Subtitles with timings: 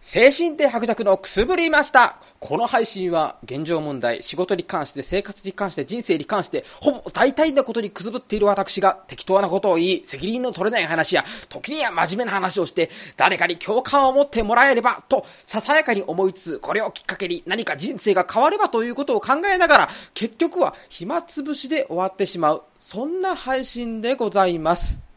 [0.00, 25.07] 精神的白弱のくすぶりましたこの配信は現状問題、仕事に関して、生活に関して、人生に関して、ほぼ大体のことにくすぶっている私が適当なことを言い、責任の取れない話や、時には真面目な話をして、誰かに共感を持ってもらえれば、と、ささやかに思いつつ、これをきっかけに何か人生が変わればということを考えながら、結局は暇つぶしで終わってしまう、そんな配信でございます。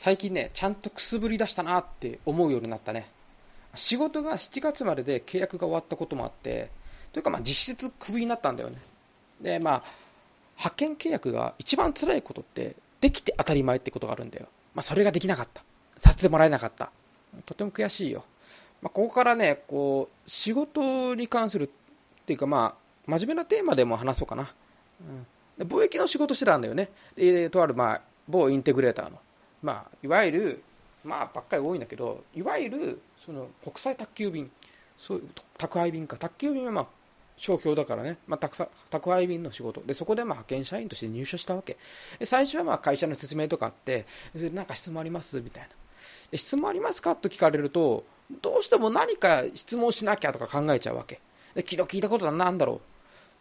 [0.00, 3.10] 最近ね、ちゃんとくすぶり出したなって思うようになったね。
[3.74, 6.70] 仕事が7月までで契約が終わったこともあって、
[7.12, 8.78] というかまあ実質クビになったんだよね。
[9.42, 9.84] で、まあ、
[10.56, 14.46] 派遣契約が一番辛いことって、できて当たり前ってことがあるんだよ。
[14.74, 15.62] まあ、それができなかった。
[15.98, 16.90] させてもらえなかった。
[17.44, 18.24] とても悔しいよ。
[18.80, 22.74] まあ、ここからね、こう、仕事に関するっていうかまあ、
[23.06, 24.50] 真面目なテーマでも話そうかな。
[25.58, 26.88] うん、貿易の仕事してたんだよね。
[27.16, 29.18] で、とあるまあ、某インテグレーターの。
[29.62, 30.62] まあ、いわゆる、
[31.04, 34.50] まあ、ばっかり多いんだけど、いわゆるその国際宅急便、
[34.98, 36.86] そういう宅配便か、宅急便はまあ
[37.36, 39.80] 商標だからね、まあ、宅宅配便の仕事。
[39.80, 41.78] で、そこでまあ派遣社員として入社したわけ。
[42.18, 45.40] で最初はまあ会社の説明とかあって、なんか質問あります？
[45.40, 45.68] みたいな。
[46.30, 47.16] で質問ありますか？
[47.16, 48.04] と聞かれると、
[48.42, 51.20] どうしても何か質問しなきゃとか考えちゃうわけ。
[51.54, 52.80] で昨日聞いたことは何だろう？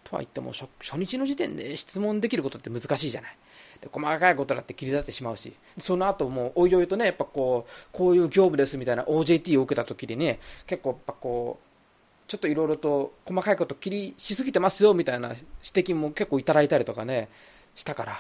[0.04, 3.38] とは言っても初日の時点で質問できることって難しいじゃない。
[3.82, 17.30] で細かいことだって切り立ってしまうし、その後もおいおいとね、やっぱこう、こういう業務ですみたいな OJT を受けた時にね、結構やっぱこう、ちょっといろいろと細かいこと切りしすぎてますよみたいな指摘も結構いただいたりとかね、
[17.76, 18.20] したから、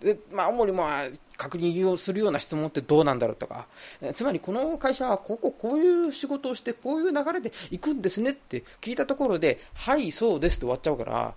[0.00, 3.66] でまあ、主にまあ確認をするような質問ってどうなんだろうとか、
[4.14, 11.34] つまりこの会社はこここういう仕事をしてこういう流れで行くんですねって聞いたところで、はい、そうですって終わっちゃうから、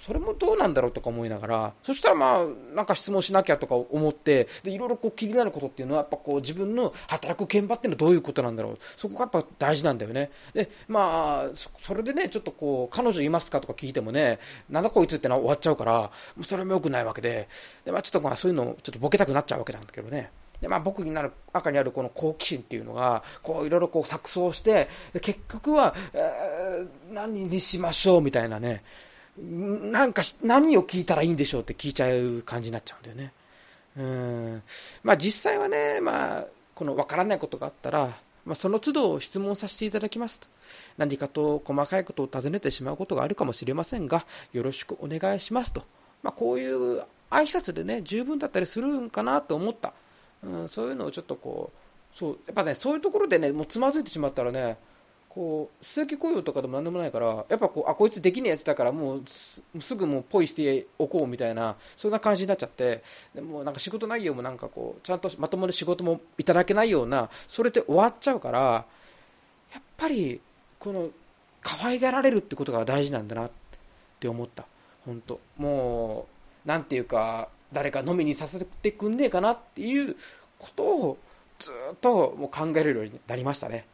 [0.00, 2.44] それもどうなんだろうとか思いながら、そしたらまあ、
[2.74, 8.78] なんか質問しなきゃとか思って、で、いろいろこう気になることっていうのは、やっぱこう自分の働く現場っていうのはどういうことなんだろう。
[8.96, 10.30] そこがやっぱ大事なんだよね。
[10.52, 16.10] で、まあ、それでね、ちょっとこう、彼女いますかとか聞いてもね、なんだこいつってのは終わっちゃうから、も
[16.40, 17.48] うそれも良くないわけで、
[17.84, 20.30] で、まあちょっとまあそういうのちょっとボケたくなっちゃうわけなんだけどね。
[20.60, 24.88] で、まあ僕になる、赤にあるこの好奇心っていうのが、こういろいろこう錯綜して、
[25.20, 28.82] 結局は、えー、何にしましょうみたいなね、
[29.38, 33.32] なんか何を聞いたらいいんでしょうって聞いちゃう感じになっちゃうんだよね。
[33.96, 34.62] うん
[35.02, 40.48] まあ、実際はね、まあ、この分からないことがあったら、まあ、その都度質問させていただきますと。
[40.98, 45.84] 何かと細かいことを尋ねてしまうことがあるかもしれませんが、よろしくお願いしますと。
[46.22, 49.92] まあ、こういう挨拶でね、十分だったりするんかなと思った。
[50.42, 54.76] うん、そういうのをちょっとこう、そう、やっぱね、そういうところでね、もうつまずいてしまったらね、
[55.34, 63.02] こう、正規雇用とかでもなんでもないから、やっぱこう、あ、こいつできねえやつだから、もうすぐもうポイしておこうみたいな、そんな感じになっちゃって、
[63.34, 68.86] でもなんか仕事内容もなんかこう、ちゃんとまともに仕事もいただけないような、それで終わっちゃうから、
[69.72, 70.40] やっぱり、
[70.78, 71.10] この、
[71.62, 73.50] 可愛がられるってことが大事なんだなっ
[74.20, 74.66] て思った。
[75.04, 76.28] 本当も
[76.64, 80.14] う、なんていうか、誰か飲みにさせてくんねえかなっていう
[80.58, 81.18] ことを、
[81.58, 83.86] ずっともう考えるようになりましたね。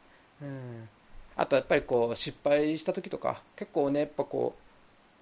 [0.43, 0.89] うん
[1.37, 4.71] あとやっぱりこう失敗した時とか結構ねやっぱこう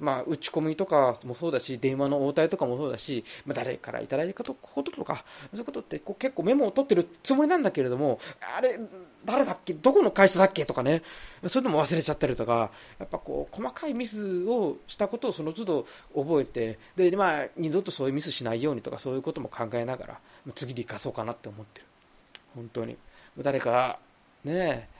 [0.00, 8.20] まあ打ち込みとかもそうだし電話の応対とかもそうだし、まあ、誰からいただいたこととかそういうことってこう結構メモを取ってるつもりなんだけれども
[8.56, 8.78] あれ
[9.24, 11.02] 誰だっけどこの会社だっけとかね
[11.46, 20.20] そういうのも忘れちゃったりとかやっぱこう細かいミスをしたことをその都度覚えてでまあ二度とそういうミスしないようにとかそういうことも考えながら
[20.54, 21.86] 次に生かそうかなって思ってる。
[22.54, 22.96] 本当に。
[23.40, 24.00] 誰か
[24.44, 24.97] ねえ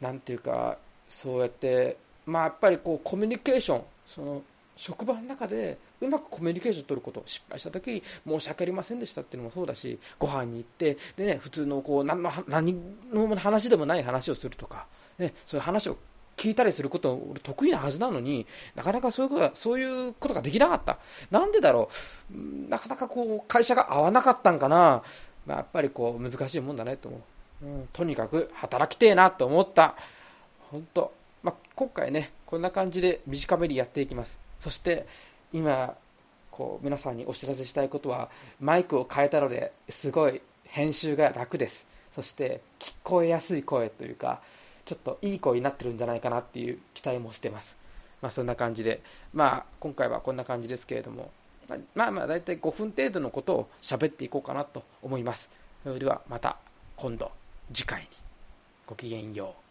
[0.00, 0.78] なんていうか
[1.08, 1.96] そうやって
[2.26, 4.42] まあやっぱりこうコミュニケーションその
[4.76, 12.76] 職場の中でうまくコミュニケーションを取ること失敗した時に申し訳ありませんでしたっていうのもそうだしご飯に行ってで、ね、普通のこう何の何
[13.12, 14.86] の話でもない話をするとか、
[15.18, 15.96] ね、そういう話を
[16.36, 18.44] 聞いたりすること俺得意なはずなのに
[18.74, 20.98] なかなかそういうことがそういうことができなかった。
[21.30, 21.88] なんでだろ
[22.32, 22.68] う？
[22.68, 25.04] なかなかこう会社が合わなかったんかな、
[25.46, 27.20] まあ、やっぱりこう難しいもんだねと思う。
[27.64, 29.96] うん、とにかく働きてえなと思った。
[30.70, 31.12] 本当。
[31.42, 34.38] まあ、今回ね、こんな感じで短めにやっていきます。
[34.60, 35.06] そして、
[35.52, 35.94] 今、
[36.50, 38.28] こう、皆さんにお知らせしたいことは、
[38.60, 41.86] マイクを変えたので、すごい編集が楽です。
[42.14, 44.42] そして、聞こえやすい声というか、
[44.84, 47.78] ちょっといい声になってるんじゃないかなっていう期待もしてます。
[48.20, 49.00] まあ、そんな感じで、
[49.32, 51.30] まあ、今回はこんな感じですけれども、
[51.94, 55.50] まあまあ、だいたい5分程度のことを喋っていこうかなと思います。
[55.82, 56.58] それでは、また
[56.96, 57.30] 今度。
[57.72, 58.08] 次回に
[58.86, 59.63] ごきげんよう。